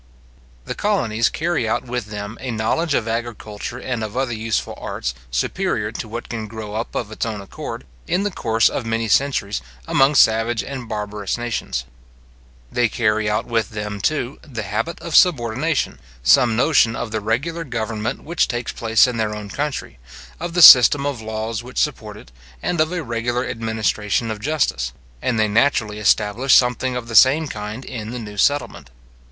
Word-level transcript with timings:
The 0.65 0.73
colonies 0.73 1.29
carry 1.29 1.69
out 1.69 1.83
with 1.85 2.07
them 2.07 2.35
a 2.41 2.49
knowledge 2.49 2.95
of 2.95 3.07
agriculture 3.07 3.77
and 3.77 4.03
of 4.03 4.17
other 4.17 4.33
useful 4.33 4.73
arts, 4.81 5.13
superior 5.29 5.91
to 5.91 6.07
what 6.07 6.27
can 6.27 6.47
grow 6.47 6.73
up 6.73 6.95
of 6.95 7.11
its 7.11 7.23
own 7.23 7.39
accord, 7.39 7.85
in 8.07 8.23
the 8.23 8.31
course 8.31 8.67
of 8.67 8.83
many 8.83 9.07
centuries, 9.07 9.61
among 9.87 10.15
savage 10.15 10.63
and 10.63 10.89
barbarous 10.89 11.37
nations. 11.37 11.85
They 12.71 12.89
carry 12.89 13.29
out 13.29 13.45
with 13.45 13.69
them, 13.69 14.01
too, 14.01 14.39
the 14.41 14.63
habit 14.63 14.99
of 15.01 15.15
subordination, 15.15 15.99
some 16.23 16.55
notion 16.55 16.95
of 16.95 17.11
the 17.11 17.21
regular 17.21 17.63
government 17.63 18.23
which 18.23 18.47
takes 18.47 18.71
place 18.71 19.05
in 19.05 19.17
their 19.17 19.35
own 19.35 19.49
country, 19.49 19.99
of 20.39 20.55
the 20.55 20.63
system 20.63 21.05
of 21.05 21.21
laws 21.21 21.61
which 21.61 21.77
support 21.77 22.17
it, 22.17 22.31
and 22.63 22.81
of 22.81 22.91
a 22.91 23.03
regular 23.03 23.45
administration 23.47 24.31
of 24.31 24.39
justice; 24.41 24.93
and 25.21 25.39
they 25.39 25.47
naturally 25.47 25.99
establish 25.99 26.55
something 26.55 26.95
of 26.95 27.07
the 27.07 27.13
same 27.13 27.47
kind 27.47 27.85
in 27.85 28.09
the 28.09 28.17
new 28.17 28.35
settlement. 28.37 28.89